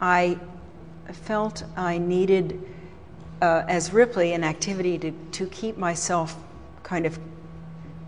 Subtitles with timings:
[0.00, 0.38] I
[1.12, 2.60] felt I needed,
[3.42, 6.36] uh, as Ripley, an activity to, to keep myself
[6.82, 7.18] kind of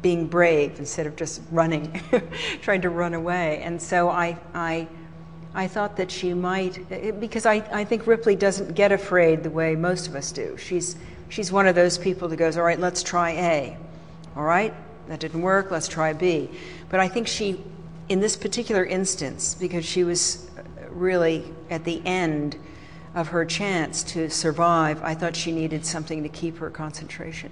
[0.02, 2.00] being brave instead of just running,
[2.62, 3.60] trying to run away.
[3.62, 4.88] And so I, I,
[5.54, 9.76] I thought that she might, because I, I think Ripley doesn't get afraid the way
[9.76, 10.56] most of us do.
[10.56, 10.96] She's,
[11.28, 13.76] she's one of those people that goes, all right, let's try A.
[14.36, 14.72] All right,
[15.08, 16.48] that didn't work, let's try B.
[16.88, 17.62] But I think she,
[18.08, 20.49] in this particular instance, because she was
[20.92, 22.56] really at the end
[23.14, 27.50] of her chance to survive, I thought she needed something to keep her concentration.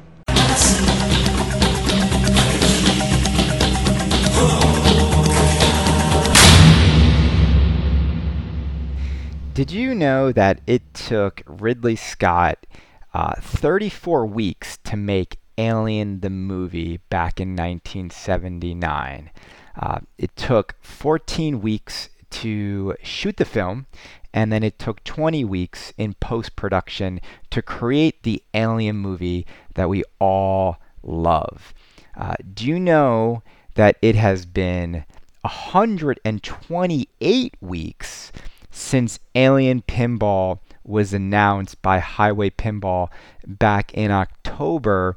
[9.59, 12.65] Did you know that it took Ridley Scott
[13.13, 19.33] uh, 34 weeks to make Alien the movie back in 1979?
[19.77, 23.87] Uh, it took 14 weeks to shoot the film,
[24.33, 27.21] and then it took 20 weeks in post production
[27.51, 31.75] to create the Alien movie that we all love.
[32.17, 33.43] Uh, do you know
[33.75, 35.05] that it has been
[35.43, 38.33] 128 weeks
[38.71, 43.09] since Alien Pinball was announced by Heighway Pinball
[43.47, 45.17] back in October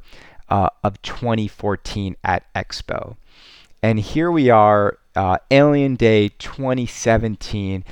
[0.49, 3.15] uh, of 2014 at Expo?
[3.83, 7.83] And here we are, uh, Alien Day 2017,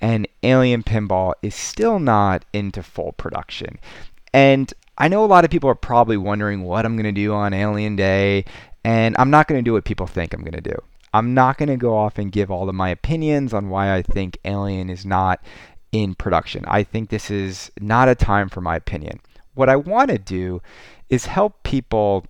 [0.00, 3.78] and Alien Pinball is still not into full production.
[4.32, 7.32] And I know a lot of people are probably wondering what I'm going to do
[7.32, 8.44] on Alien Day,
[8.84, 10.76] and I'm not going to do what people think I'm going to do.
[11.14, 14.02] I'm not going to go off and give all of my opinions on why I
[14.02, 15.40] think Alien is not
[15.92, 16.64] in production.
[16.68, 19.20] I think this is not a time for my opinion.
[19.54, 20.60] What I want to do
[21.08, 22.26] is help people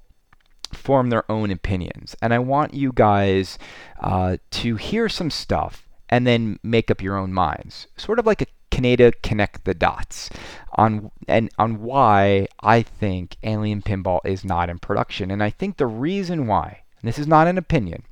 [0.72, 2.16] form their own opinions.
[2.20, 3.58] And I want you guys
[4.00, 7.86] uh, to hear some stuff and then make up your own minds.
[7.96, 10.30] Sort of like a Canada connect the dots
[10.76, 15.30] on and on why I think Alien Pinball is not in production.
[15.30, 18.04] And I think the reason why, and this is not an opinion,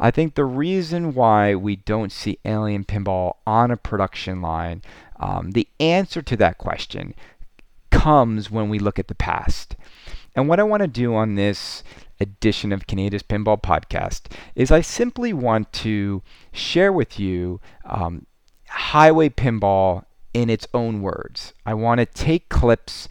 [0.00, 4.82] I think the reason why we don't see Alien Pinball on a production line,
[5.18, 7.14] um, the answer to that question
[7.90, 9.76] comes when we look at the past.
[10.34, 11.82] And what I want to do on this
[12.20, 18.26] edition of Canada's Pinball Podcast is I simply want to share with you um,
[18.70, 21.54] Heighway Pinball in its own words.
[21.66, 23.08] I want to take clips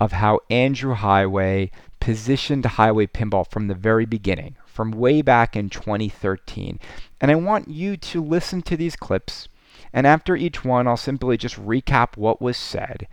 [0.00, 5.68] of how Andrew Heighway positioned Heighway Pinball from the very beginning, from way back in
[5.68, 6.80] 2013.
[7.20, 9.48] And I want you to listen to these clips.
[9.92, 13.06] And after each one, I'll simply just recap what was said.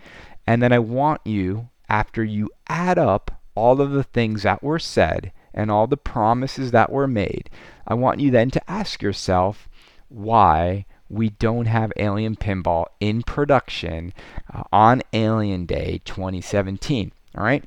[0.47, 4.79] And then I want you, after you add up all of the things that were
[4.79, 7.49] said and all the promises that were made,
[7.85, 9.67] I want you then to ask yourself
[10.07, 14.13] why we don't have Alien Pinball in production
[14.53, 17.11] uh, on Alien Day 2017.
[17.35, 17.63] All right?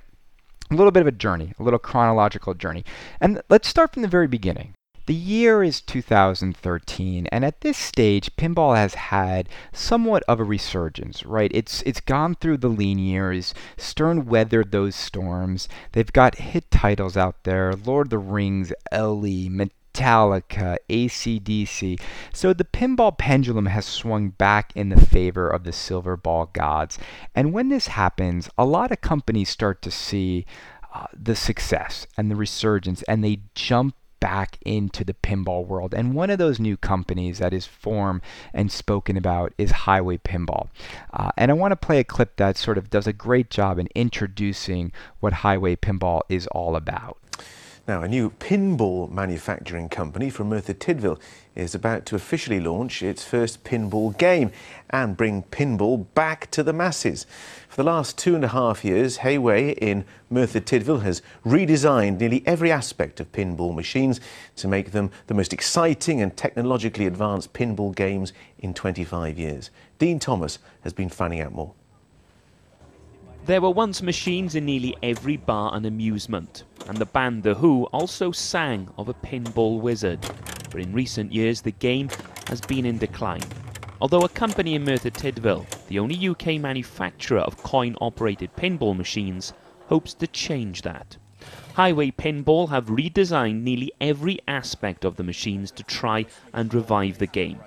[0.71, 2.85] A little bit of a journey, a little chronological journey.
[3.21, 4.75] And let's start from the very beginning.
[5.07, 11.25] The year is 2013, and at this stage, pinball has had somewhat of a resurgence,
[11.25, 11.51] right?
[11.53, 13.53] It's it's gone through the lean years.
[13.77, 15.69] Stern weathered those storms.
[15.91, 22.01] They've got hit titles out there: Lord of the Rings, Ellie, Metallica, ACDC.
[22.33, 26.97] So the pinball pendulum has swung back in the favor of the silver ball gods.
[27.35, 30.47] And when this happens, a lot of companies start to see
[30.95, 35.93] uh, the success and the resurgence, and they jump back into the pinball world.
[35.93, 38.21] And one of those new companies that is formed
[38.55, 40.69] and spoken about is Heighway Pinball.
[41.13, 43.81] Uh, and I want to play a clip that sort of does a great job
[43.81, 47.19] in introducing what Heighway Pinball is all about.
[47.89, 51.19] Now, a new pinball manufacturing company from Merthyr Tydfil
[51.57, 54.53] is about to officially launch its first pinball game
[54.91, 57.27] and bring pinball back to the masses.
[57.69, 62.45] For the last two and a half years, Heighway in Merthyr Tydfil has redesigned nearly
[62.47, 64.21] every aspect of pinball machines
[64.57, 69.71] to make them the most exciting and technologically advanced pinball games in 25 years.
[69.99, 71.75] Dean Thomas has been finding out more.
[73.45, 77.87] There were once machines in nearly every bar and amusement, and the band The Who
[77.87, 80.21] also sang of a pinball wizard.
[80.71, 82.09] But in recent years, the game
[82.47, 83.43] has been in decline.
[84.01, 89.53] Although a company in Merthyr Tydfil, the only UK manufacturer of coin operated pinball machines,
[89.89, 91.17] hopes to change that.
[91.75, 97.27] Heighway Pinball have redesigned nearly every aspect of the machines to try and revive the
[97.27, 97.59] game.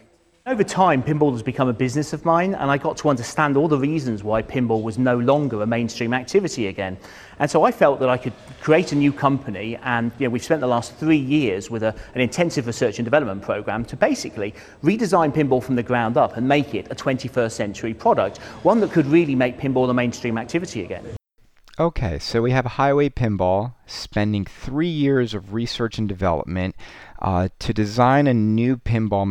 [0.48, 3.68] Over time, pinball has become a business of mine, and I got to understand all
[3.68, 7.00] the reasons why pinball was no longer a mainstream activity again.
[7.40, 10.44] And so I felt that I could create a new company, and you know, we've
[10.44, 14.54] spent the last three years with a, an intensive research and development program to basically
[14.84, 18.92] redesign pinball from the ground up and make it a 21st century product, one that
[18.92, 21.04] could really make pinball a mainstream activity again.
[21.80, 26.76] Okay, so we have Heighway Pinball spending three years of research and development
[27.20, 29.28] uh, to design a new pinball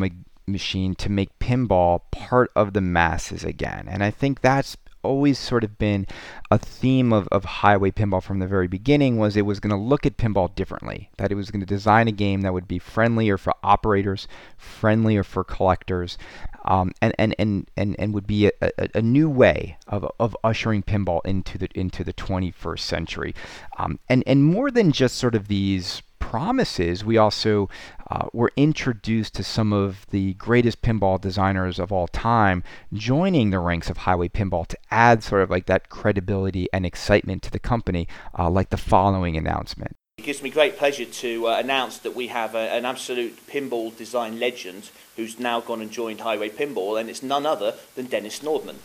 [0.47, 3.87] machine to make pinball part of the masses again.
[3.89, 6.07] And I think that's always sort of been
[6.51, 9.77] a theme of, of Heighway pinball from the very beginning was it was going to
[9.77, 12.79] look at pinball differently that it was going to design a game that would be
[12.79, 14.27] friendlier for operators
[14.57, 16.17] friendlier for collectors
[16.65, 20.35] um, and, and, and, and, and would be a, a, a, new way of, of
[20.43, 23.35] ushering pinball into the into the 21st century
[23.77, 27.69] um, and and more than just sort of these promises, we also
[28.11, 33.59] uh, were introduced to some of the greatest pinball designers of all time joining the
[33.59, 37.59] ranks of Heighway Pinball to add sort of like that credibility and excitement to the
[37.59, 39.97] company, uh, like the following announcement.
[40.17, 43.95] It gives me great pleasure to uh, announce that we have a, an absolute pinball
[43.95, 48.39] design legend who's now gone and joined Heighway Pinball, and it's none other than Dennis
[48.39, 48.77] Nordman.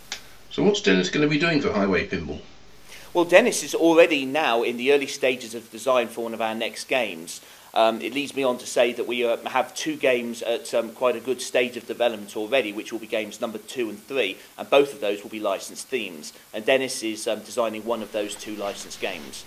[0.51, 2.41] So, what's Dennis going to be doing for Heighway Pinball?
[3.11, 6.53] Well, Dennis is already now in the early stages of design for one of our
[6.53, 7.41] next games.
[7.73, 10.91] Um, it leads me on to say that we uh, have two games at um,
[10.91, 14.37] quite a good stage of development already, which will be games number two and three,
[14.57, 16.33] and both of those will be licensed themes.
[16.53, 19.43] And Dennis is um, designing one of those two licensed games.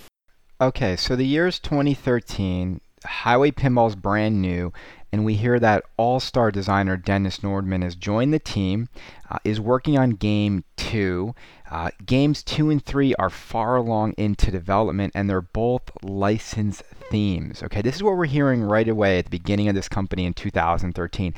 [0.61, 2.81] Okay, so the year is 2013.
[3.05, 4.73] Heighway Pinball's brand new,
[5.12, 8.88] and we hear that all-star designer Dennis Nordman has joined the team,
[9.31, 11.35] uh, is working on game two.
[11.73, 17.63] Uh, games two and three are far along into development, and they're both licensed themes.
[17.63, 20.35] Okay, this is what we're hearing right away at the beginning of this company in
[20.35, 21.33] 2013.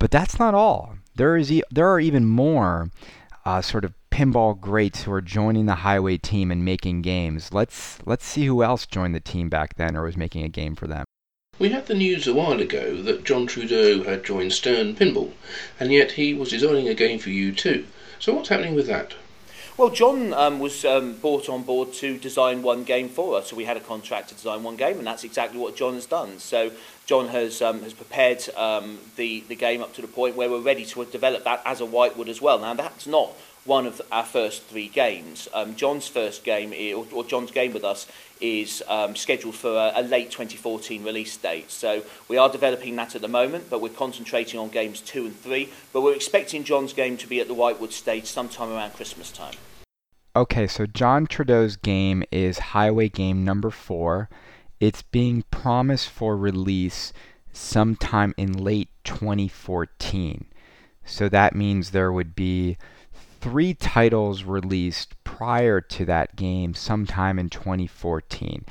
[0.00, 0.96] But that's not all.
[1.14, 2.90] There is e- there are even more
[3.44, 7.54] uh, sort of pinball greats who are joining the Heighway team and making games.
[7.54, 10.74] Let's let's see who else joined the team back then or was making a game
[10.74, 11.04] for them.
[11.60, 15.30] We had the news a while ago that John Trudeau had joined Stern Pinball,
[15.78, 17.86] and yet he was designing a game for you too.
[18.18, 19.14] So what's happening with that?
[19.78, 23.50] Well, John um, was um, brought on board to design one game for us.
[23.50, 26.06] So we had a contract to design one game, and that's exactly what John has
[26.06, 26.38] done.
[26.38, 26.72] So
[27.04, 30.60] John has um, has prepared um, the the game up to the point where we're
[30.60, 32.58] ready to develop that as a Whitewood as well.
[32.58, 33.34] Now that's not
[33.66, 35.48] one of our first three games.
[35.52, 36.72] Um, John's first game,
[37.12, 38.06] or, John's game with us,
[38.40, 41.70] is um, scheduled for a, a, late 2014 release date.
[41.70, 45.36] So we are developing that at the moment, but we're concentrating on games two and
[45.36, 45.72] three.
[45.92, 49.54] But we're expecting John's game to be at the Whitewood stage sometime around Christmas time.
[50.34, 54.28] Okay, so John Trudeau's game is Heighway Game number four.
[54.80, 57.14] It's being promised for release
[57.52, 60.44] sometime in late 2014.
[61.06, 62.76] So that means there would be
[63.46, 68.64] three titles released prior to that game sometime in 2014.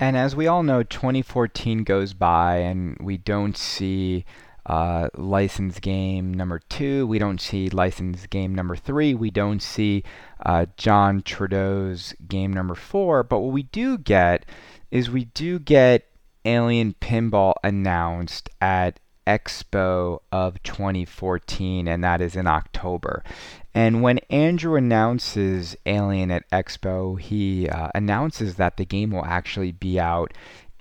[0.00, 4.24] And as we all know, 2014 goes by and we don't see
[4.64, 10.04] uh, license game number two, we don't see license game number three, we don't see
[10.46, 14.46] uh, John Trudeau's game number four, but what we do get
[14.90, 16.06] is we do get
[16.46, 23.22] Alien Pinball announced at Expo of 2014, and that is in October.
[23.74, 29.70] And when Andrew announces Alien at Expo, he uh, announces that the game will actually
[29.70, 30.32] be out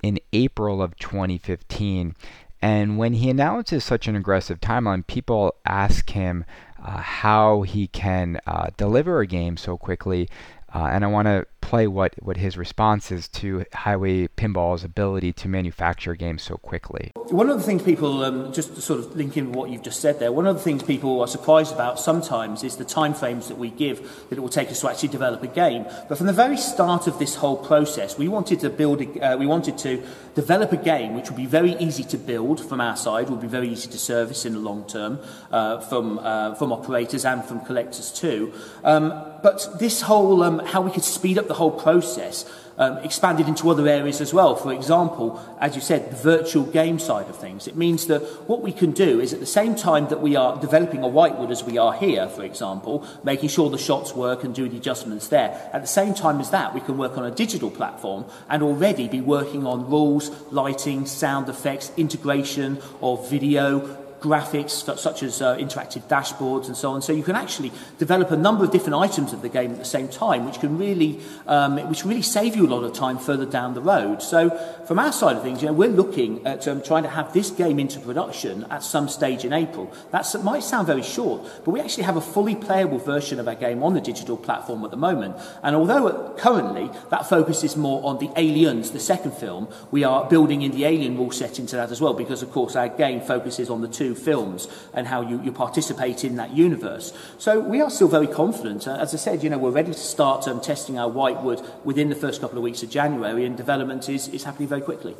[0.01, 2.15] in April of 2015.
[2.61, 6.45] And when he announces such an aggressive timeline, people ask him
[6.83, 10.30] uh, how he can uh, deliver a game so quickly.
[10.74, 15.33] Uh, and I want to play what, what his response is to Heighway Pinball's ability
[15.33, 17.12] to manufacture games so quickly.
[17.16, 20.19] One of the things people, um, just sort of link in what you've just said
[20.19, 23.69] there, one of the things people are surprised about sometimes is the timeframes that we
[23.69, 25.86] give that it will take us to actually develop a game.
[26.07, 29.38] But from the very start of this whole process, we wanted to build, a, uh,
[29.38, 30.02] we wanted to
[30.36, 33.47] develop a game which would be very easy to build from our side, would be
[33.47, 35.19] very easy to service in the long term
[35.52, 38.54] uh, from, uh, from operators and from collectors too.
[38.86, 39.09] Um,
[39.44, 42.45] but this whole, um, how we could speed up the whole process
[42.78, 44.56] um, expanded into other areas as well.
[44.56, 47.68] For example, as you said, the virtual game side of things.
[47.68, 50.59] It means that what we can do is at the same time that we are
[50.59, 54.54] developing a whitewood as we are here, for example, making sure the shots work and
[54.54, 57.31] do the adjustments there, at the same time as that, we can work on a
[57.31, 64.97] digital platform and already be working on rules, lighting, sound effects, integration of video, graphics
[64.97, 67.02] such as uh, interactive dashboards and so on.
[67.02, 69.86] So you can actually develop a number of different items of the game at the
[69.86, 73.45] same time, which can really, um, which really save you a lot of time further
[73.45, 74.21] down the road.
[74.21, 74.50] So
[74.88, 77.52] from our side of things, you know, we're looking at um, trying to have this
[77.52, 79.92] game into production at some stage in April.
[80.12, 83.56] That might sound very short, but we actually have a fully playable version of our
[83.56, 85.36] game on the digital platform at the moment.
[85.64, 90.62] And although currently that focuses more on the Aliens, the second film, we are building
[90.62, 93.69] in the Alien rule set into that as well, because of course our game focuses
[93.69, 97.14] on the two films and how you, you participate in that universe.
[97.37, 98.87] So we are still very confident.
[98.87, 102.09] Uh, as I said, you know, we're ready to start um, testing our whitewood within
[102.09, 105.16] the first couple of weeks of January, and development is, is happening very quickly.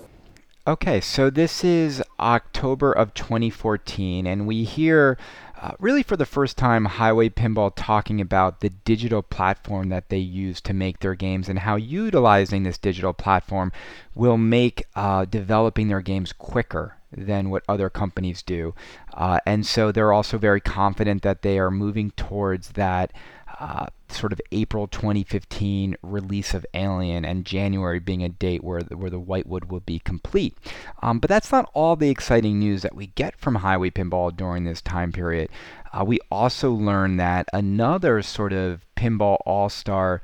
[0.67, 5.17] Okay, so this is October of 2014, and we hear
[5.62, 10.17] uh, really for the first time Heighway Pinball talking about the digital platform that they
[10.17, 13.72] use to make their games and how utilizing this digital platform
[14.13, 18.74] will make uh, developing their games quicker than what other companies do.
[19.14, 23.14] Uh, and so they're also very confident that they are moving towards that
[23.60, 28.96] uh, sort of April 2015 release of Alien and January being a date where the,
[28.96, 30.56] where the Whitewood will be complete.
[31.02, 34.64] Um, but that's not all the exciting news that we get from Heighway Pinball during
[34.64, 35.50] this time period.
[35.92, 40.22] Uh, we also learn that another sort of pinball all star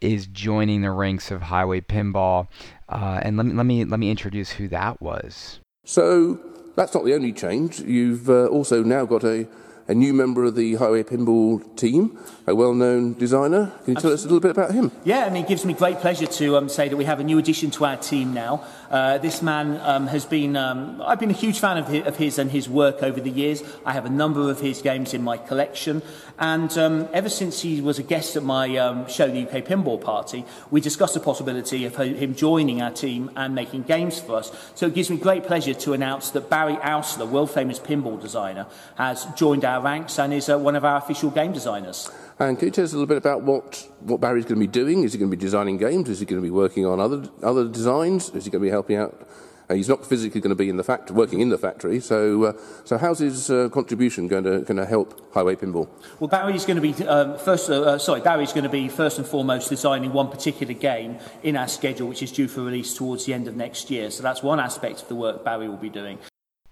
[0.00, 2.46] is joining the ranks of Heighway Pinball.
[2.88, 5.60] Uh, and let me, let me let me introduce who that was.
[5.88, 6.38] So
[6.76, 7.80] that's not the only change.
[7.80, 9.48] You've uh, also now got a
[9.88, 13.72] a new member of the Heighway Pinball team, a well known designer.
[13.84, 14.92] Can you tell us a little bit about him?
[15.02, 17.24] Yeah, I mean, it gives me great pleasure to um, say that we have a
[17.24, 18.64] new addition to our team now.
[18.90, 22.16] Uh, this man um, has been, um, I've been a huge fan of his, of
[22.16, 23.62] his and his work over the years.
[23.84, 26.02] I have a number of his games in my collection.
[26.38, 30.00] And um, ever since he was a guest at my um, show, the UK Pinball
[30.00, 34.52] Party, we discussed the possibility of him joining our team and making games for us.
[34.74, 38.66] So it gives me great pleasure to announce that Barry Ausler, world famous pinball designer,
[38.96, 42.10] has joined our ranks and is uh, one of our official game designers.
[42.40, 44.70] And can you tell us a little bit about what, what Barry's going to be
[44.70, 45.02] doing?
[45.02, 46.08] Is he going to be designing games?
[46.08, 48.30] Is he going to be working on other, other designs?
[48.30, 49.26] Is he going to be helping out
[49.68, 52.00] uh, he's not physically going to be in the factory, working in the factory.
[52.00, 52.52] So, uh,
[52.84, 55.88] so how's his uh, contribution going to, going to help Heighway Pinball?
[56.18, 57.68] Well, Barry's going to be um, first.
[57.68, 61.56] Uh, uh, sorry, Barry's going to be first and foremost designing one particular game in
[61.56, 64.10] our schedule, which is due for release towards the end of next year.
[64.10, 66.18] So that's one aspect of the work Barry will be doing.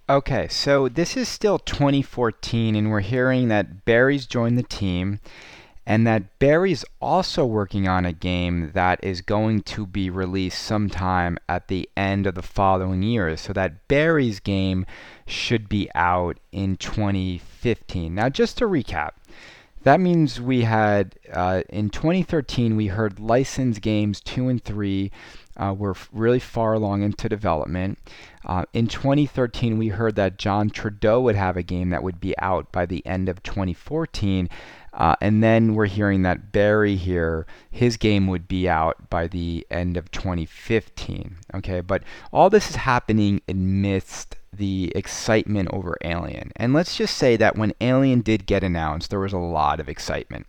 [0.08, 5.20] Okay, so this is still 2014, and we're hearing that Barry's joined the team
[5.86, 11.38] and that Barry's also working on a game that is going to be released sometime
[11.48, 13.36] at the end of the following year.
[13.36, 14.84] So that Barry's game
[15.26, 18.14] should be out in 2015.
[18.14, 19.12] Now, just to recap,
[19.84, 25.12] that means we had uh, in 2013 we heard licensed games two and three
[25.56, 27.98] uh, were really far along into development.
[28.44, 32.36] Uh, in 2013, we heard that John Trudeau would have a game that would be
[32.38, 34.48] out by the end of 2014.
[34.96, 39.66] Uh, and then we're hearing that Barry here, his game would be out by the
[39.70, 41.36] end of 2015.
[41.54, 46.50] Okay, but all this is happening amidst the excitement over Alien.
[46.56, 49.88] And let's just say that when Alien did get announced, there was a lot of
[49.88, 50.46] excitement.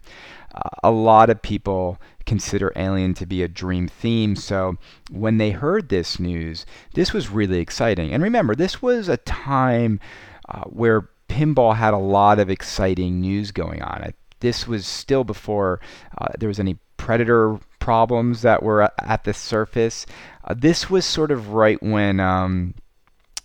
[0.56, 4.78] Uh, a lot of people consider Alien to be a dream theme, so
[5.12, 8.14] when they heard this news, this was really exciting.
[8.14, 10.00] And remember, this was a time
[10.48, 14.02] uh, where pinball had a lot of exciting news going on
[14.40, 15.80] this was still before
[16.18, 20.06] uh, there was any predator problems that were at the surface.
[20.44, 22.74] Uh, this was sort of right when um,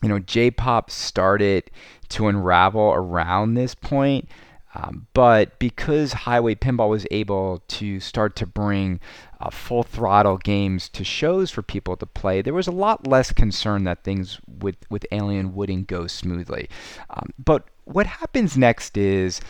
[0.03, 1.71] you know J-pop started
[2.11, 4.29] to unravel around this point.
[4.75, 9.01] Um, but because Heighway Pinball was able to start to bring
[9.39, 13.33] uh, full throttle games to shows for people to play, there was a lot less
[13.33, 16.71] concern that things with, with Alien wouldn't go smoothly.
[17.11, 19.41] Um, but what happens next is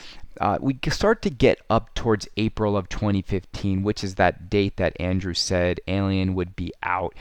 [0.41, 4.99] uh, we start to get up towards April of 2015, which is that date that
[5.01, 7.15] Andrew said Alien would be out.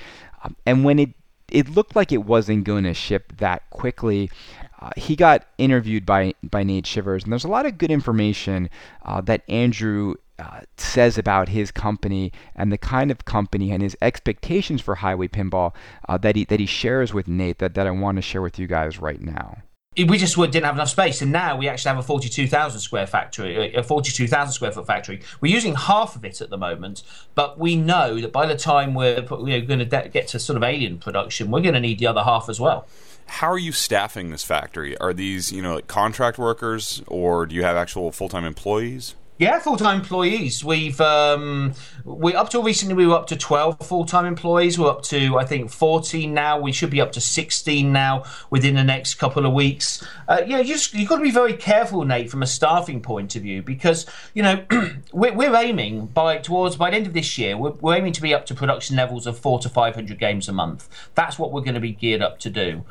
[0.43, 1.09] Um, and when it
[1.51, 4.31] it looked like it wasn't going to ship that quickly.
[4.79, 8.69] Uh, he got interviewed by by Nate Shivers, and there's a lot of good information
[9.03, 13.95] uh, that Andrew uh, says about his company and the kind of company and his
[14.01, 15.75] expectations for Heighway Pinball
[16.09, 18.57] uh, that he that he shares with Nate that, that I want to share with
[18.57, 19.57] you guys right now
[19.97, 23.75] we just didn't have enough space, and now we actually have a 42,000 square factory,
[23.75, 25.21] uh, a 42,000 square foot factory.
[25.41, 27.03] We're using half of it at the moment,
[27.35, 30.63] but we know that by the time we're, we're going to get to sort of
[30.63, 32.87] alien production, we're going to need the other half as well.
[33.25, 34.97] How are you staffing this factory?
[34.97, 39.15] Are these, you know, like contract workers, or do you have actual full time employees?
[39.41, 40.63] Yeah, full-time employees.
[40.63, 41.73] We've um,
[42.05, 44.77] we up till recently we were up to twelve full-time employees.
[44.77, 46.59] We're up to I think fourteen now.
[46.59, 50.05] We should be up to sixteen now within the next couple of weeks.
[50.27, 53.35] Uh, yeah, you just you've got to be very careful, Nate, from a staffing point
[53.35, 54.05] of view because
[54.35, 54.63] you know
[55.11, 58.21] we're, we're aiming by towards by the end of this year we're, we're aiming to
[58.21, 60.87] be up to production levels of four to five hundred games a month.
[61.15, 62.85] That's what we're going to be geared up to do.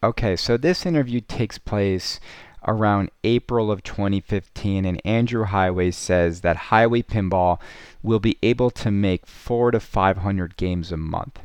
[0.00, 2.20] Okay, so this interview takes place
[2.66, 7.60] around April of 2015, and Andrew Heighway says that Heighway Pinball
[8.02, 11.40] will be able to make four to 500 games a month.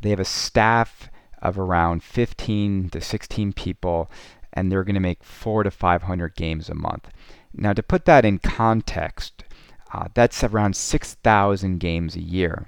[0.00, 1.08] They have a staff
[1.42, 4.10] of around 15 to 16 people,
[4.52, 7.08] and they're going to make four to 500 games a month.
[7.52, 9.44] Now, to put that in context,
[9.92, 12.66] uh, that's around 6,000 games a year.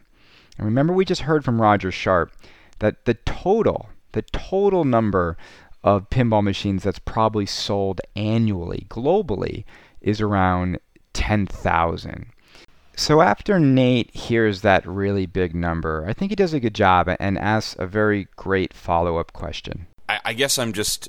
[0.58, 2.32] And remember, we just heard from Roger Sharpe
[2.78, 5.36] that the total, the total number
[5.86, 9.64] of pinball machines that's probably sold annually globally
[10.00, 10.78] is around
[11.12, 12.26] 10,000.
[12.96, 17.08] So after Nate hears that really big number, I think he does a good job
[17.20, 19.86] and asks a very great follow up question.
[20.08, 21.08] I, I guess I'm just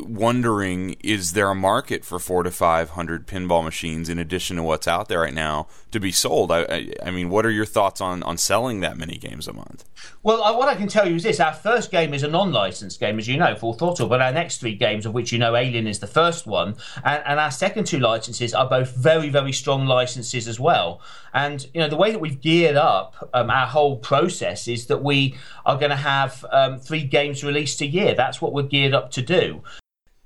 [0.00, 4.62] wondering is there a market for four to five hundred pinball machines in addition to
[4.62, 6.50] what's out there right now to be sold?
[6.50, 9.52] I, I, I mean, what are your thoughts on, on selling that many games a
[9.52, 9.84] month?
[10.22, 12.98] Well, uh, what I can tell you is this: our first game is a non-licensed
[13.00, 14.08] game, as you know, Full Throttle.
[14.08, 17.22] But our next three games, of which you know Alien is the first one, and,
[17.26, 21.00] and our second two licenses are both very, very strong licenses as well.
[21.32, 25.02] And you know, the way that we've geared up um, our whole process is that
[25.02, 25.34] we
[25.66, 28.14] are going to have um, three games released a year.
[28.14, 29.62] That's what we're geared up to do.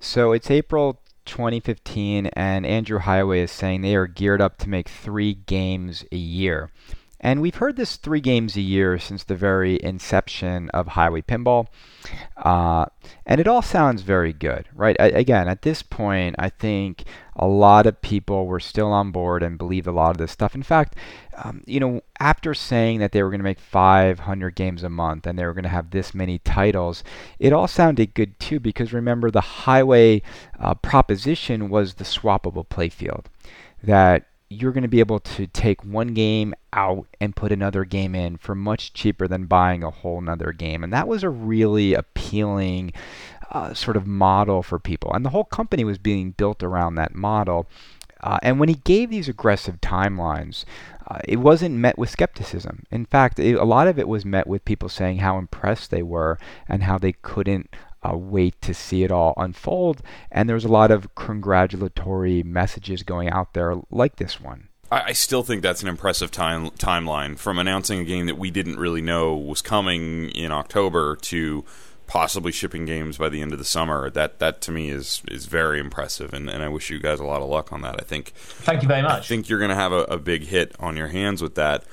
[0.01, 4.89] So it's April 2015, and Andrew Heighway is saying they are geared up to make
[4.89, 6.71] three games a year.
[7.21, 11.67] And we've heard this three games a year since the very inception of Heighway Pinball.
[12.37, 12.87] Uh,
[13.27, 14.97] and it all sounds very good, right?
[15.01, 19.43] I, again, at this point, I think a lot of people were still on board
[19.43, 20.55] and believed a lot of this stuff.
[20.55, 20.95] In fact,
[21.37, 25.27] um, you know, after saying that they were going to make 500 games a month
[25.27, 27.03] and they were going to have this many titles,
[27.41, 30.23] it all sounded good too because remember, the Heighway
[30.61, 33.25] uh, proposition was the swappable playfield.
[33.83, 38.15] That you're going to be able to take one game out and put another game
[38.15, 40.83] in for much cheaper than buying a whole nother game.
[40.83, 42.93] And that was a really appealing
[43.51, 45.13] uh, sort of model for people.
[45.13, 47.69] And the whole company was being built around that model.
[48.21, 50.65] Uh, and when he gave these aggressive timelines,
[51.07, 52.85] uh, it wasn't met with skepticism.
[52.91, 56.03] In fact, it, a lot of it was met with people saying how impressed they
[56.03, 56.39] were
[56.69, 57.71] and how they couldn't
[58.03, 60.03] uh, wait to see it all unfold.
[60.31, 64.69] And there's a lot of congratulatory messages going out there like this one.
[64.91, 68.79] I, still think that's an impressive time timeline from announcing a game that we didn't
[68.79, 71.65] really know was coming in October to
[72.07, 74.09] possibly shipping games by the end of the summer.
[74.09, 77.25] That that to me is is very impressive, and, and I wish you guys a
[77.25, 77.97] lot of luck on that.
[78.01, 78.33] I think.
[78.35, 79.25] Thank you very much.
[79.25, 81.85] I think you're going to have a, a big hit on your hands with that.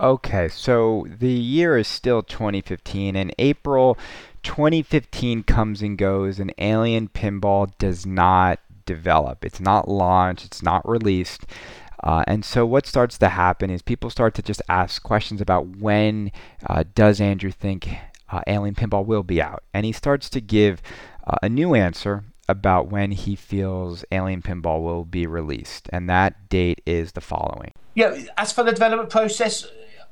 [0.00, 3.96] Okay, so the year is still 2015, and April
[4.44, 9.44] 2015 comes and goes, and Alien Pinball does not develop.
[9.44, 11.46] It's not launched, it's not released.
[12.02, 15.78] Uh, and so what starts to happen is people start to just ask questions about
[15.78, 16.30] when
[16.68, 17.88] uh, does Andrew think
[18.30, 19.64] uh, Alien Pinball will be out?
[19.72, 20.82] And he starts to give
[21.26, 25.88] uh, a new answer about when he feels Alien Pinball will be released.
[25.92, 27.72] And that date is the following.
[27.94, 29.66] Yeah, as for the development process,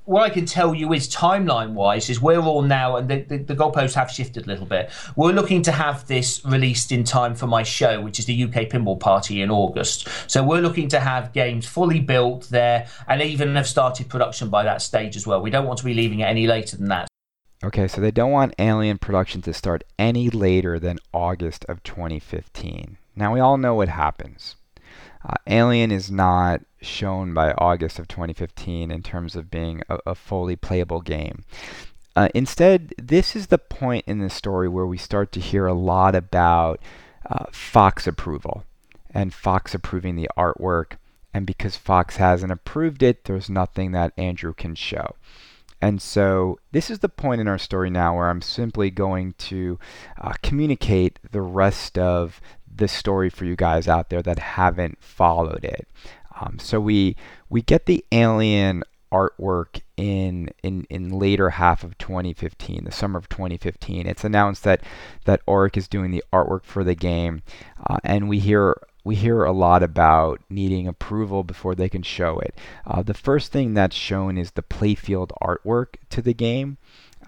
[0.05, 3.39] what I can tell you is timeline wise is we're all now and the, the,
[3.39, 4.91] the, goalposts have shifted a little bit.
[5.15, 8.69] We're looking to have this released in time for my show, which is the UK
[8.69, 10.09] Pinball Party in August.
[10.27, 14.65] So we're looking to have games fully built there and even have started production by
[14.65, 15.41] that stage as well.
[15.41, 17.09] We don't want to be leaving it any later than that.
[17.65, 22.99] Okay, so they don't want Alien production to start any later than August of 2015.
[23.15, 24.57] Now we all know what happens.
[25.25, 30.15] Uh, Alien is not shown by August of 2015 in terms of being a, a
[30.15, 31.45] fully playable game.
[32.15, 35.73] Uh, instead, this is the point in the story where we start to hear a
[35.73, 36.81] lot about
[37.31, 38.65] uh, Fox approval
[39.11, 40.93] and Fox approving the artwork.
[41.33, 45.15] And because Fox hasn't approved it, there's nothing that Andrew can show.
[45.81, 49.81] And so this is the point in our story now where I'm simply going to
[50.21, 52.41] uh, communicate the rest of
[52.75, 55.87] the story for you guys out there that haven't followed it.
[56.41, 57.17] Um, so we
[57.49, 58.83] we get the alien
[59.13, 64.07] artwork in in in later half of 2015, the summer of 2015.
[64.07, 64.83] It's announced that
[65.25, 67.43] that Oric is doing the artwork for the game,
[67.87, 72.39] uh, and we hear we hear a lot about needing approval before they can show
[72.39, 72.55] it.
[72.87, 76.79] Uh, the first thing that's shown is the playfield artwork to the game,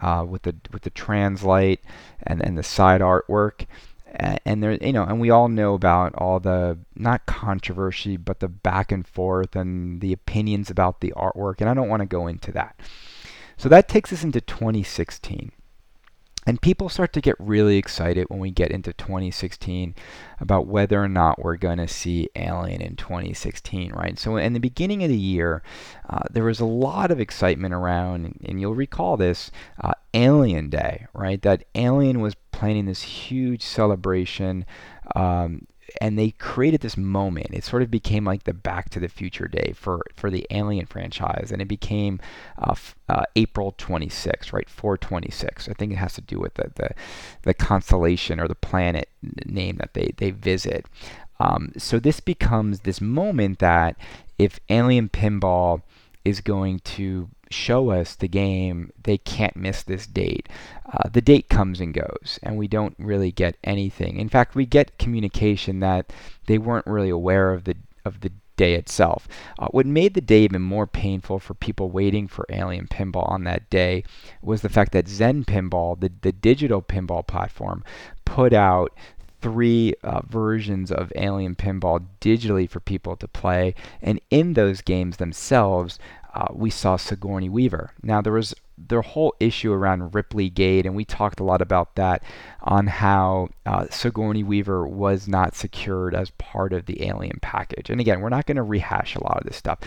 [0.01, 1.81] uh, with the with the translite
[2.23, 3.67] and and the side artwork
[4.17, 8.49] and there you know and we all know about all the not controversy but the
[8.49, 12.27] back and forth and the opinions about the artwork and I don't want to go
[12.27, 12.79] into that.
[13.57, 15.53] So that takes us into 2016.
[16.47, 19.95] And people start to get really excited when we get into 2016
[20.41, 24.19] about whether or not we're going to see Alien in 2016, right?
[24.19, 25.63] So, in the beginning of the year,
[26.09, 29.51] uh, there was a lot of excitement around, and you'll recall this
[29.83, 31.41] uh, Alien Day, right?
[31.43, 34.67] That Alien was planning this huge celebration.
[35.17, 35.67] Um,
[36.01, 37.49] and they created this moment.
[37.53, 40.87] It sort of became like the Back to the Future day for, for the Alien
[40.87, 42.21] franchise, and it became
[42.59, 44.69] uh, f- uh, April 26, right?
[44.69, 45.69] 426.
[45.69, 46.91] I think it has to do with the, the,
[47.43, 49.09] the constellation or the planet
[49.47, 50.87] name that they, they visit.
[51.41, 53.97] Um, so this becomes this moment that
[54.39, 55.83] if Alien Pinball
[56.25, 60.49] is going to show us the game, they can't miss this date.
[60.93, 64.17] Uh, the date comes and goes, and we don't really get anything.
[64.19, 66.13] In fact, we get communication that
[66.47, 69.27] they weren't really aware of the of the day itself.
[69.59, 73.45] Uh, what made the day even more painful for people waiting for Alien Pinball on
[73.45, 74.05] that day
[74.43, 77.83] was the fact that Zen Pinball, the, the digital pinball platform,
[78.25, 78.93] put out
[79.41, 83.75] three uh, versions of Alien Pinball digitally for people to play.
[84.01, 85.99] And in those games themselves,
[86.35, 87.93] uh, we saw Sigourney Weaver.
[88.03, 91.95] Now, there was the whole issue around Ripley Gate, and we talked a lot about
[91.95, 92.25] that
[92.63, 97.89] on how uh, Sigourney Weaver was not secured as part of the Alien package.
[97.89, 99.79] And again, we're not going to rehash a lot of this stuff.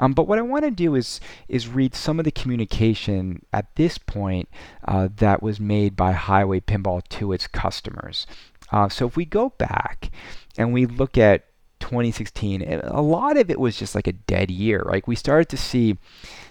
[0.00, 3.72] Um, but what I want to do is is read some of the communication at
[3.76, 4.48] this point
[4.88, 8.26] uh, that was made by Heighway Pinball to its customers.
[8.72, 10.10] Uh, so if we go back
[10.58, 11.44] and we look at
[11.82, 14.84] 2016, a lot of it was just like a dead year.
[14.86, 15.98] Like we started to see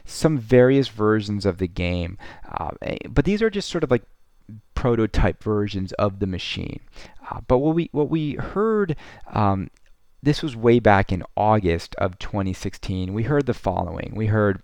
[0.05, 2.17] some various versions of the game,
[2.51, 2.71] uh,
[3.09, 4.03] but these are just sort of like
[4.75, 6.81] prototype versions of the machine.
[7.29, 8.95] Uh, but what we what we heard.
[9.33, 9.71] Um,
[10.23, 13.11] this was way back in August of 2016.
[13.11, 14.13] We heard the following.
[14.15, 14.61] We heard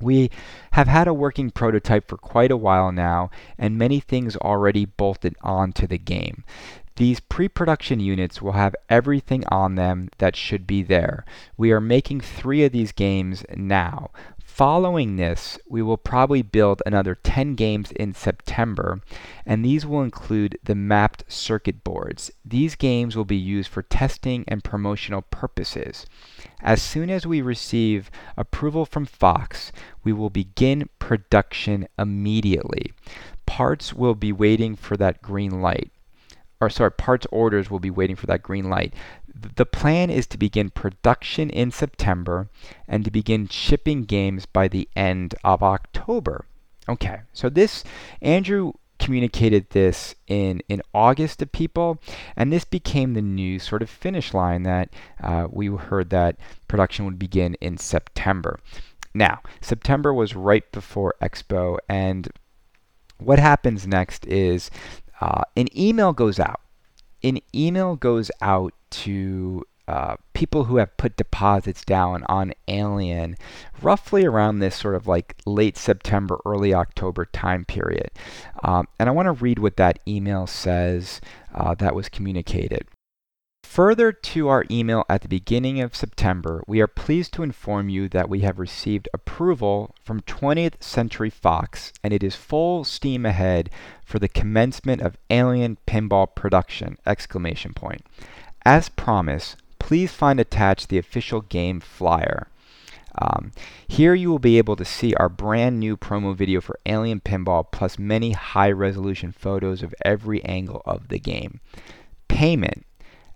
[0.00, 0.30] we
[0.72, 5.36] have had a working prototype for quite a while now, and many things already bolted
[5.40, 6.44] onto the game.
[6.96, 11.24] These pre-production units will have everything on them that should be there.
[11.56, 14.10] We are making three of these games now.
[14.44, 19.00] Following this, we will probably build another 10 games in September,
[19.44, 22.30] and these will include the mapped circuit boards.
[22.44, 26.06] These games will be used for testing and promotional purposes.
[26.60, 29.72] As soon as we receive approval from Fox,
[30.04, 32.92] we will begin production immediately.
[33.46, 35.90] Parts will be waiting for that green light
[36.60, 38.94] or sorry, parts orders will be waiting for that green light.
[39.34, 42.48] The plan is to begin production in September
[42.86, 46.46] and to begin shipping games by the end of October.
[46.88, 47.82] Okay, so this,
[48.22, 52.00] Andrew communicated this in, in August to people,
[52.36, 54.90] and this became the new sort of finish line that
[55.22, 56.36] uh, we heard that
[56.68, 58.58] production would begin in September.
[59.14, 62.28] Now, September was right before Expo, and
[63.18, 64.70] what happens next is
[65.20, 66.60] uh, an email goes out.
[67.22, 73.36] An email goes out to uh, people who have put deposits down on Alien
[73.82, 78.10] roughly around this sort of like late September, early October time period.
[78.62, 81.20] Um, and I want to read what that email says
[81.54, 82.86] uh, that was communicated.
[83.64, 88.08] Further to our email at the beginning of September, we are pleased to inform you
[88.10, 93.70] that we have received approval from 20th Century Fox and it is full steam ahead
[94.04, 96.98] for the commencement of Alien Pinball production!
[97.04, 98.06] Exclamation point.
[98.64, 102.46] As promised, please find attached the official game flyer.
[103.16, 103.50] Um,
[103.88, 107.64] here you will be able to see our brand new promo video for Alien Pinball
[107.72, 111.60] plus many high resolution photos of every angle of the game.
[112.28, 112.84] Payment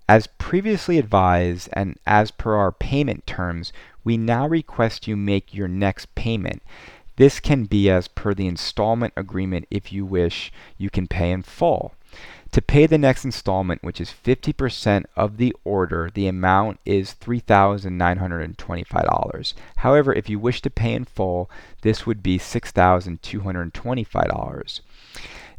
[0.08, 5.68] as previously advised and as per our payment terms, we now request you make your
[5.68, 6.62] next payment.
[7.16, 11.42] This can be as per the installment agreement if you wish, you can pay in
[11.42, 11.92] full.
[12.52, 19.52] To pay the next installment, which is 50% of the order, the amount is $3,925.
[19.76, 21.50] However, if you wish to pay in full,
[21.82, 24.80] this would be $6,225.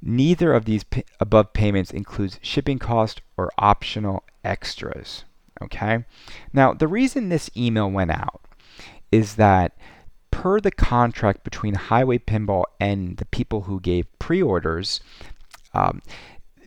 [0.01, 5.25] Neither of these p- above payments includes shipping cost or optional extras.
[5.61, 6.05] Okay?
[6.53, 8.41] Now, the reason this email went out
[9.11, 9.77] is that
[10.31, 15.01] per the contract between Heighway Pinball and the people who gave pre orders,
[15.73, 16.01] um,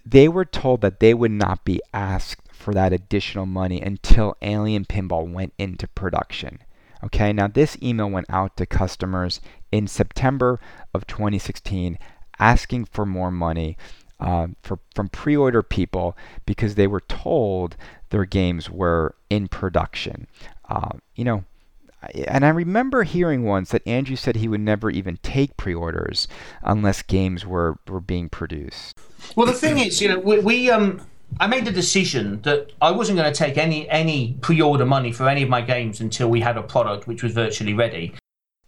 [0.05, 4.85] they were told that they would not be asked for that additional money until Alien
[4.85, 6.59] Pinball went into production.
[7.05, 9.41] Okay, now this email went out to customers
[9.73, 10.61] in September
[10.95, 11.99] of 2016
[12.43, 13.77] asking for more money
[14.19, 17.77] uh, for, from pre order people because they were told
[18.11, 20.27] their games were in production.
[20.69, 21.45] Uh, you know,
[22.27, 26.27] and I remember hearing once that Andrew said he would never even take pre-orders
[26.63, 28.99] unless games were, were being produced.
[29.37, 31.01] Well, the thing is, you know, we, we um,
[31.39, 35.29] I made the decision that I wasn't going to take any any pre-order money for
[35.29, 38.15] any of my games until we had a product which was virtually ready.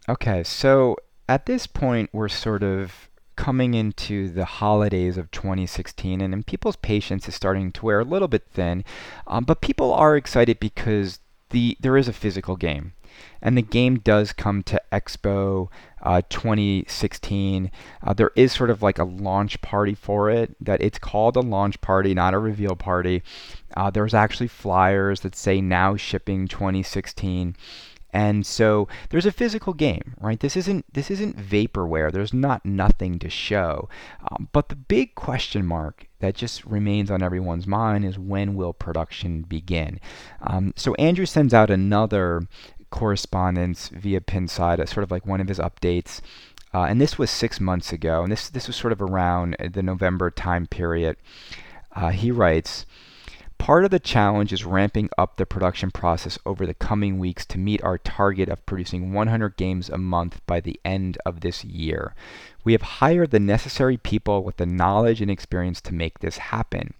[0.07, 0.95] Okay, so
[1.27, 6.75] at this point, we're sort of coming into the holidays of 2016, and, and people's
[6.75, 8.83] patience is starting to wear a little bit thin.
[9.27, 11.19] Um, but people are excited because
[11.49, 12.93] the there is a physical game
[13.41, 15.69] and the game does come to Expo
[16.01, 17.71] uh, 2016.
[18.01, 20.55] Uh, there is sort of like a launch party for it.
[20.63, 23.23] That it's called a launch party, not a reveal party.
[23.75, 27.55] Uh, there's actually flyers that say now shipping 2016.
[28.15, 30.39] And so there's a physical game, right?
[30.39, 32.09] This isn't this isn't vaporware.
[32.09, 33.89] There's not nothing to show.
[34.31, 38.71] Um, but the big question mark that just remains on everyone's mind is when will
[38.71, 39.99] production begin?
[40.41, 42.47] Um, so Andrew sends out another
[42.89, 46.21] correspondence via Pinside, sort of like one of his updates.
[46.73, 49.83] Uh, and this was six months ago, and this this was sort of around the
[49.83, 51.17] November time period.
[51.93, 52.85] Uh, he writes.
[53.57, 57.57] Part of the challenge is ramping up the production process over the coming weeks to
[57.57, 62.13] meet our target of producing 100 games a month by the end of this year.
[62.63, 66.93] We have hired the necessary people with the knowledge and experience to make this happen.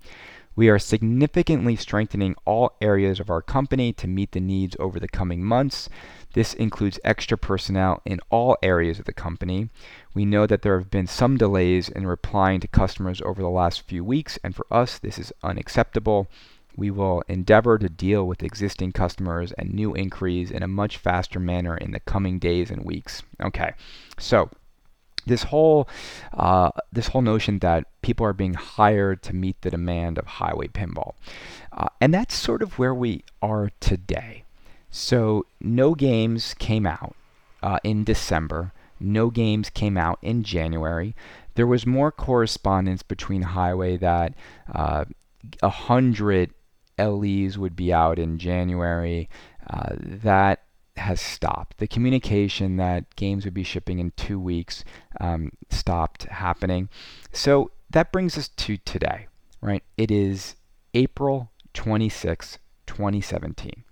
[0.55, 5.07] We are significantly strengthening all areas of our company to meet the needs over the
[5.07, 5.89] coming months.
[6.33, 9.69] This includes extra personnel in all areas of the company.
[10.13, 13.81] We know that there have been some delays in replying to customers over the last
[13.81, 16.27] few weeks, and for us, this is unacceptable.
[16.77, 21.39] We will endeavor to deal with existing customers and new inquiries in a much faster
[21.39, 23.23] manner in the coming days and weeks.
[23.41, 23.73] Okay,
[24.17, 24.49] so
[25.25, 25.87] this whole
[26.33, 30.71] uh, this whole notion that people are being hired to meet the demand of Heighway
[30.71, 31.13] pinball,
[31.71, 34.43] uh, and that's sort of where we are today.
[34.89, 37.15] So no games came out
[37.61, 38.71] uh, in December.
[38.99, 41.15] No games came out in January.
[41.55, 44.33] There was more correspondence between Heighway that
[44.73, 45.05] uh,
[45.61, 46.51] a hundred
[46.97, 49.29] LEs would be out in January.
[49.67, 50.64] Uh, that
[51.05, 51.77] has stopped.
[51.77, 54.83] The communication that games would be shipping in two weeks
[55.19, 56.89] um, stopped happening.
[57.31, 59.27] So that brings us to today,
[59.61, 59.83] right?
[59.97, 60.55] It is
[60.93, 63.83] April 26, 2017.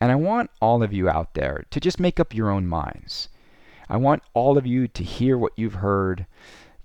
[0.00, 3.28] And I want all of you out there to just make up your own minds.
[3.88, 6.26] I want all of you to hear what you've heard,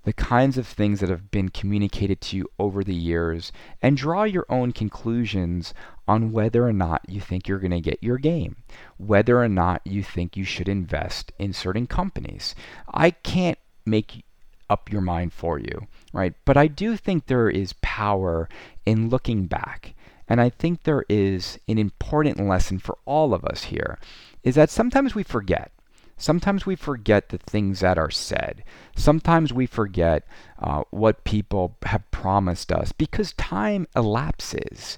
[0.06, 3.50] the kinds of things that have been communicated to you over the years,
[3.82, 5.74] and draw your own conclusions
[6.06, 8.54] on whether or not you think you're going to get your game,
[8.98, 12.54] whether or not you think you should invest in certain companies.
[12.94, 14.24] I can't make
[14.70, 16.34] up your mind for you, right?
[16.44, 18.48] But I do think there is power
[18.84, 19.96] in looking back.
[20.28, 23.98] And I think there is an important lesson for all of us here
[24.44, 25.72] is that sometimes we forget.
[26.18, 28.64] Sometimes we forget the things that are said.
[28.96, 30.26] Sometimes we forget
[30.58, 34.96] uh, what people have promised us because time elapses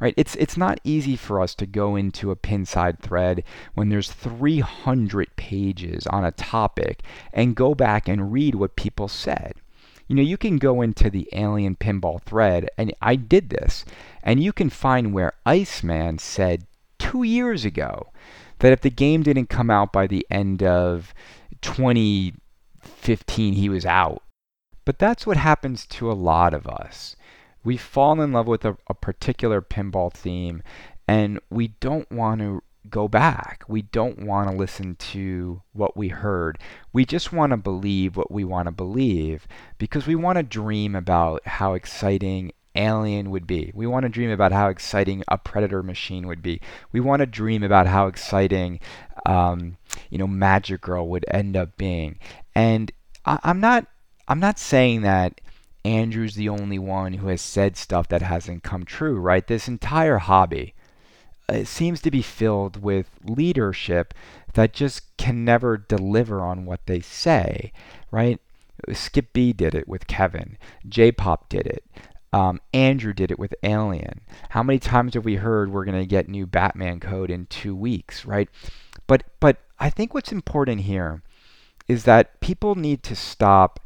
[0.00, 0.14] right?
[0.16, 3.42] It's it's not easy for us to go into a Pinside thread
[3.74, 7.02] when there's 300 pages on a topic
[7.32, 9.54] and go back and read what people said.
[10.06, 13.84] You know, you can go into the alien pinball thread, and I did this,
[14.22, 16.64] and you can find where Iceman said
[16.98, 18.08] two years ago
[18.60, 21.14] that if the game didn't come out by the end of
[21.62, 24.22] 2015, he was out.
[24.84, 27.16] But that's what happens to a lot of us
[27.68, 30.62] we fall in love with a, a particular pinball theme
[31.06, 33.62] and we don't want to go back.
[33.68, 36.58] We don't want to listen to what we heard.
[36.92, 40.94] We just want to believe what we want to believe because we want to dream
[40.94, 43.72] about how exciting Alien would be.
[43.74, 46.60] We want to dream about how exciting a Predator machine would be.
[46.92, 48.80] We want to dream about how exciting,
[49.26, 49.76] um,
[50.10, 52.18] you know, Magic Girl would end up being.
[52.54, 52.92] And
[53.24, 53.86] I, I'm not,
[54.28, 55.40] I'm not saying that
[55.84, 59.46] Andrew's the only one who has said stuff that hasn't come true, right?
[59.46, 60.74] This entire hobby
[61.48, 64.12] it seems to be filled with leadership
[64.54, 67.72] that just can never deliver on what they say,
[68.10, 68.40] right?
[68.92, 70.58] Skit-B did it with Kevin.
[70.86, 71.84] J Pop did it.
[72.32, 74.20] Um, Andrew did it with Alien.
[74.50, 77.74] How many times have we heard we're going to get new Batman code in two
[77.74, 78.48] weeks, right?
[79.06, 81.22] But but I think what's important here
[81.86, 83.80] is that people need to stop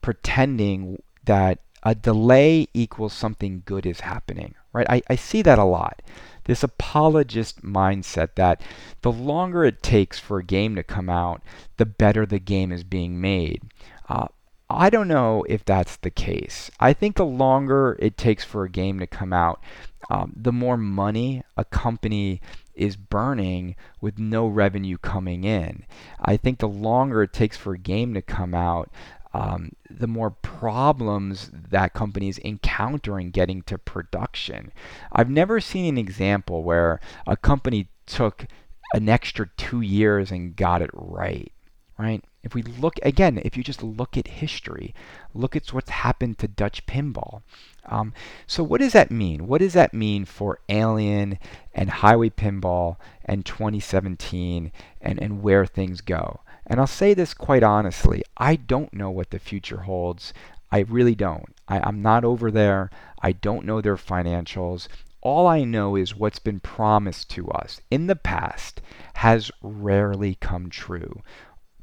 [0.00, 4.86] pretending that a delay equals something good is happening, right?
[4.88, 6.02] I, I see that a lot.
[6.44, 8.62] This apologist mindset that
[9.02, 11.42] the longer it takes for a game to come out,
[11.76, 13.62] the better the game is being made.
[14.08, 14.28] Uh,
[14.70, 16.70] I don't know if that's the case.
[16.78, 19.62] I think the longer it takes for a game to come out,
[20.10, 22.40] um, the more money a company
[22.74, 25.84] is burning with no revenue coming in.
[26.20, 28.90] I think the longer it takes for a game to come out,
[29.34, 34.72] um, the more problems that companies encounter in getting to production.
[35.12, 38.46] I've never seen an example where a company took
[38.94, 41.52] an extra two years and got it right,
[41.98, 42.24] right?
[42.44, 44.94] If we look again, if you just look at history,
[45.34, 47.42] look at what's happened to Dutch pinball.
[47.84, 48.14] Um,
[48.46, 49.48] so what does that mean?
[49.48, 51.38] What does that mean for Alien
[51.74, 56.40] and Heighway Pinball and 2017 and, and where things go?
[56.66, 60.32] And I'll say this quite honestly, I don't know what the future holds.
[60.70, 61.54] I really don't.
[61.66, 62.90] I, I'm not over there.
[63.20, 64.86] I don't know their financials.
[65.20, 68.80] All I know is what's been promised to us in the past
[69.14, 71.22] has rarely come true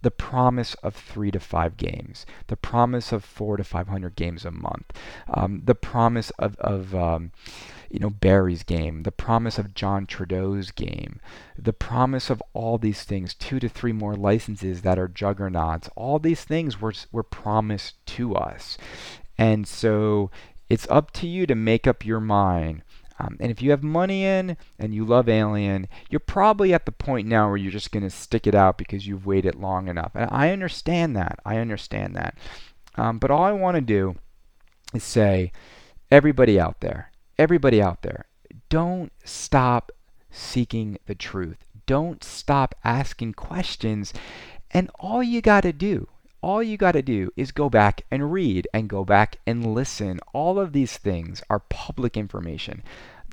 [0.05, 4.51] the promise of three to five games, the promise of four to 500 games a
[4.51, 4.93] month,
[5.33, 7.31] um, the promise of, of um,
[7.89, 11.19] you know, Barry's game, the promise of John Trudeau's game,
[11.57, 16.19] the promise of all these things, two to three more licenses that are juggernauts, all
[16.19, 18.77] these things were, were promised to us.
[19.39, 20.29] And so
[20.69, 22.83] it's up to you to make up your mind
[23.19, 26.91] um, and if you have money in and you love Alien, you're probably at the
[26.91, 30.11] point now where you're just going to stick it out because you've waited long enough.
[30.15, 31.39] And I understand that.
[31.45, 32.37] I understand that.
[32.95, 34.15] Um, but all I want to do
[34.93, 35.51] is say,
[36.11, 38.25] everybody out there, everybody out there,
[38.69, 39.91] don't stop
[40.29, 41.65] seeking the truth.
[41.85, 44.13] Don't stop asking questions.
[44.71, 46.09] And all you got to do
[46.45, 50.19] all you got to do is go back and read and go back and listen.
[50.31, 52.83] All of these things are public information.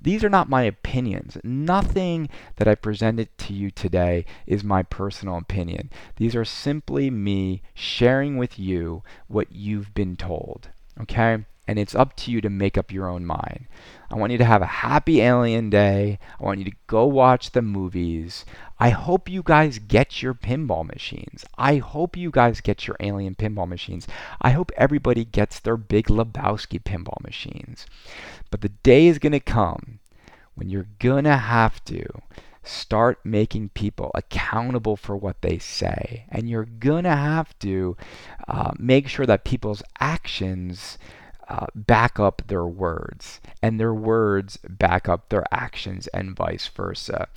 [0.02, 1.36] These are not my opinions.
[1.44, 5.90] Nothing that I presented to you today is my personal opinion.
[6.16, 10.70] These are simply me sharing with you what you've been told.
[10.98, 11.44] Okay?
[11.66, 13.66] And it's up to you to make up your own mind.
[14.10, 16.18] I want you to have a happy Alien Day.
[16.38, 18.44] I want you to go watch the movies.
[18.78, 21.44] I hope you guys get your pinball machines.
[21.56, 24.08] I hope you guys get your Alien pinball machines.
[24.40, 27.86] I hope everybody gets their Big Lebowski pinball machines.
[28.50, 30.00] But the day is going to come
[30.54, 32.04] when you're going to have to
[32.64, 36.26] start making people accountable for what they say.
[36.28, 37.96] And you're going to have to
[38.48, 40.98] uh, make sure that people's actions
[41.48, 47.28] uh, back up their words, and their words back up their actions, and vice versa.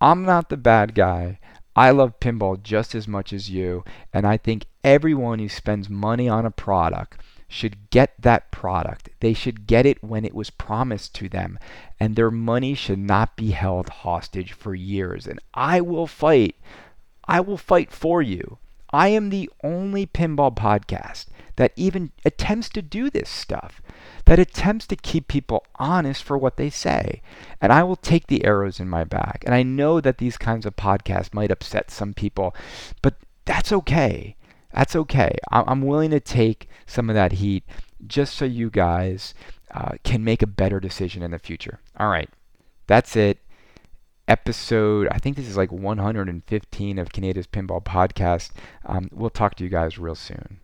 [0.00, 1.38] I'm not the bad guy.
[1.74, 6.28] I love pinball just as much as you, and I think everyone who spends money
[6.28, 9.10] on a product should get that product.
[9.20, 11.58] They should get it when it was promised to them,
[12.00, 15.26] and their money should not be held hostage for years.
[15.26, 16.56] And I will fight.
[17.28, 18.58] I will fight for you.
[18.90, 23.82] I am the only pinball podcast that even attempts to do this stuff,
[24.26, 27.22] that attempts to keep people honest for what they say.
[27.60, 29.42] And I will take the arrows in my back.
[29.44, 32.54] And I know that these kinds of podcasts might upset some people,
[33.02, 34.36] but that's okay.
[34.72, 35.36] That's okay.
[35.50, 37.64] I'm willing to take some of that heat
[38.06, 39.32] just so you guys
[39.74, 41.80] uh, can make a better decision in the future.
[41.98, 42.28] All right.
[42.86, 43.38] That's it
[44.28, 45.08] episode.
[45.10, 48.50] I think this is like 115 of Canada's Pinball Podcast.
[48.84, 50.60] Um, we'll talk to you guys real soon.